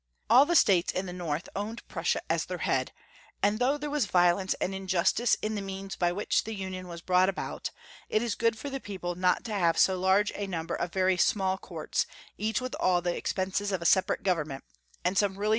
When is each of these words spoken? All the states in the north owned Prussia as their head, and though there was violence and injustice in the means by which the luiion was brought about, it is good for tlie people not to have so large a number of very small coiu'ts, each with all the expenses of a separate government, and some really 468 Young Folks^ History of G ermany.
All 0.31 0.47
the 0.47 0.55
states 0.55 0.91
in 0.91 1.05
the 1.05 1.13
north 1.13 1.47
owned 1.55 1.87
Prussia 1.87 2.21
as 2.27 2.45
their 2.45 2.57
head, 2.65 2.91
and 3.43 3.59
though 3.59 3.77
there 3.77 3.87
was 3.91 4.07
violence 4.07 4.55
and 4.55 4.73
injustice 4.73 5.35
in 5.43 5.53
the 5.53 5.61
means 5.61 5.95
by 5.95 6.11
which 6.11 6.43
the 6.43 6.57
luiion 6.57 6.85
was 6.85 7.03
brought 7.03 7.29
about, 7.29 7.69
it 8.09 8.23
is 8.23 8.33
good 8.33 8.57
for 8.57 8.67
tlie 8.71 8.81
people 8.81 9.13
not 9.13 9.43
to 9.43 9.53
have 9.53 9.77
so 9.77 9.99
large 9.99 10.31
a 10.33 10.47
number 10.47 10.73
of 10.73 10.91
very 10.91 11.17
small 11.17 11.59
coiu'ts, 11.59 12.07
each 12.35 12.59
with 12.59 12.73
all 12.79 13.03
the 13.03 13.15
expenses 13.15 13.71
of 13.71 13.79
a 13.79 13.85
separate 13.85 14.23
government, 14.23 14.63
and 15.05 15.19
some 15.19 15.19
really 15.19 15.19
468 15.19 15.19
Young 15.19 15.19
Folks^ 15.19 15.19
History 15.33 15.37
of 15.39 15.43
G 15.43 15.47
ermany. 15.47 15.49